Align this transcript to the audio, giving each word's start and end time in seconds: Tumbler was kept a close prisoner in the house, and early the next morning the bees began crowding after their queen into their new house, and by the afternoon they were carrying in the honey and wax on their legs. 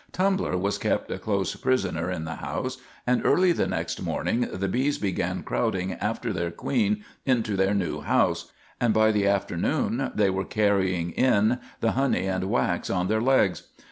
Tumbler 0.11 0.57
was 0.57 0.79
kept 0.79 1.11
a 1.11 1.19
close 1.19 1.55
prisoner 1.55 2.09
in 2.09 2.25
the 2.25 2.37
house, 2.37 2.79
and 3.05 3.23
early 3.23 3.51
the 3.51 3.67
next 3.67 4.01
morning 4.01 4.47
the 4.51 4.67
bees 4.67 4.97
began 4.97 5.43
crowding 5.43 5.93
after 5.93 6.33
their 6.33 6.49
queen 6.49 7.03
into 7.23 7.55
their 7.55 7.75
new 7.75 8.01
house, 8.01 8.51
and 8.79 8.95
by 8.95 9.11
the 9.11 9.27
afternoon 9.27 10.11
they 10.15 10.31
were 10.31 10.43
carrying 10.43 11.11
in 11.11 11.59
the 11.81 11.91
honey 11.91 12.25
and 12.25 12.45
wax 12.45 12.89
on 12.89 13.09
their 13.09 13.21
legs. 13.21 13.61